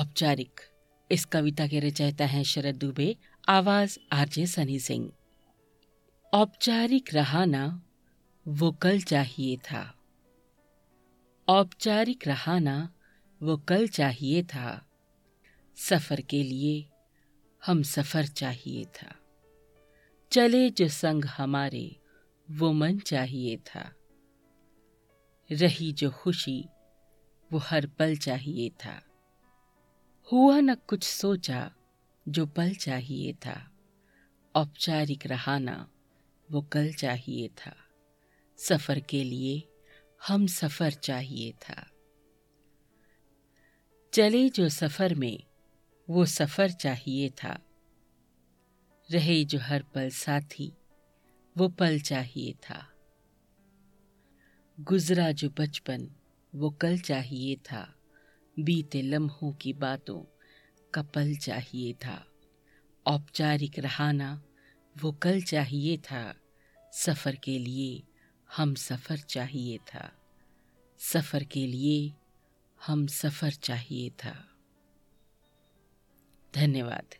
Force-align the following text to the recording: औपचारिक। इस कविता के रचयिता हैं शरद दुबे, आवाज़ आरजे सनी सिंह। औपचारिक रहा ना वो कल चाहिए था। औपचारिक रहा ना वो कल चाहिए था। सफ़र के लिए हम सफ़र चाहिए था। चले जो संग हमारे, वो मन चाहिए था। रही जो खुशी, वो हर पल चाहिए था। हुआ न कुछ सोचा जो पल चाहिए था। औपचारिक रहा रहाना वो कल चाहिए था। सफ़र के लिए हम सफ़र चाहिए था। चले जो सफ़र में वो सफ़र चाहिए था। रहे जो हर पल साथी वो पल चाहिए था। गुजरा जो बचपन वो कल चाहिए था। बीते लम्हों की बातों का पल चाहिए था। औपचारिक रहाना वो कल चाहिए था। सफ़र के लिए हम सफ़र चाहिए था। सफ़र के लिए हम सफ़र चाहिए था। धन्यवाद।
औपचारिक। 0.00 0.60
इस 1.12 1.24
कविता 1.24 1.66
के 1.66 1.80
रचयिता 1.80 2.24
हैं 2.24 2.42
शरद 2.42 2.76
दुबे, 2.76 3.16
आवाज़ 3.48 3.98
आरजे 4.12 4.46
सनी 4.46 4.78
सिंह। 4.78 5.12
औपचारिक 6.34 7.14
रहा 7.14 7.44
ना 7.44 7.82
वो 8.48 8.72
कल 8.72 9.00
चाहिए 9.00 9.56
था। 9.56 9.94
औपचारिक 11.48 12.28
रहा 12.28 12.58
ना 12.58 12.94
वो 13.42 13.56
कल 13.56 13.88
चाहिए 13.88 14.42
था। 14.42 14.90
सफ़र 15.76 16.20
के 16.20 16.42
लिए 16.42 16.86
हम 17.66 17.82
सफ़र 17.82 18.26
चाहिए 18.26 18.84
था। 18.84 19.14
चले 20.32 20.70
जो 20.70 20.88
संग 20.88 21.24
हमारे, 21.24 21.96
वो 22.50 22.72
मन 22.72 22.98
चाहिए 22.98 23.56
था। 23.56 23.94
रही 25.52 25.92
जो 25.92 26.10
खुशी, 26.10 26.64
वो 27.52 27.58
हर 27.58 27.86
पल 27.86 28.16
चाहिए 28.16 28.68
था। 28.68 29.06
हुआ 30.32 30.60
न 30.60 30.74
कुछ 30.74 31.04
सोचा 31.04 31.72
जो 32.28 32.46
पल 32.46 32.74
चाहिए 32.74 33.32
था। 33.32 33.70
औपचारिक 34.56 35.26
रहा 35.26 35.34
रहाना 35.34 35.90
वो 36.50 36.62
कल 36.62 36.92
चाहिए 36.92 37.48
था। 37.48 37.76
सफ़र 38.56 39.00
के 39.00 39.24
लिए 39.24 39.68
हम 40.28 40.46
सफ़र 40.46 40.90
चाहिए 40.90 41.52
था। 41.52 41.90
चले 44.14 44.48
जो 44.48 44.68
सफ़र 44.68 45.14
में 45.14 45.44
वो 46.10 46.26
सफ़र 46.26 46.70
चाहिए 46.70 47.28
था। 47.28 47.60
रहे 49.10 49.44
जो 49.44 49.58
हर 49.58 49.82
पल 49.82 50.10
साथी 50.10 50.72
वो 51.56 51.68
पल 51.68 52.00
चाहिए 52.00 52.52
था। 52.52 52.92
गुजरा 54.80 55.32
जो 55.32 55.50
बचपन 55.50 56.10
वो 56.54 56.70
कल 56.70 56.98
चाहिए 56.98 57.56
था। 57.56 57.99
बीते 58.64 59.02
लम्हों 59.02 59.52
की 59.52 59.72
बातों 59.72 60.22
का 60.94 61.02
पल 61.02 61.36
चाहिए 61.36 61.92
था। 61.92 62.26
औपचारिक 63.06 63.78
रहाना 63.78 64.42
वो 65.02 65.12
कल 65.12 65.42
चाहिए 65.42 65.96
था। 65.96 66.34
सफ़र 66.92 67.36
के 67.36 67.58
लिए 67.58 68.02
हम 68.56 68.74
सफ़र 68.74 69.18
चाहिए 69.18 69.78
था। 69.78 70.12
सफ़र 70.98 71.44
के 71.44 71.66
लिए 71.66 72.14
हम 72.86 73.06
सफ़र 73.06 73.50
चाहिए 73.50 74.10
था। 74.10 74.48
धन्यवाद। 76.54 77.19